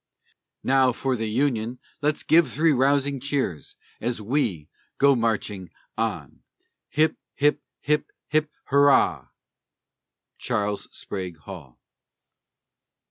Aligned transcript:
Now 0.63 0.91
for 0.93 1.15
the 1.15 1.29
Union 1.29 1.77
let's 2.01 2.23
give 2.23 2.51
three 2.51 2.71
rousing 2.71 3.19
cheers, 3.19 3.75
As 4.01 4.19
we 4.19 4.67
go 4.97 5.15
marching 5.15 5.69
on. 5.95 6.41
Hip, 6.89 7.17
hip, 7.35 7.61
hip, 7.81 8.07
hip, 8.29 8.49
Hurrah! 8.63 9.27
CHARLES 10.39 10.87
SPRAGUE 10.91 11.37
HALL. 11.41 11.79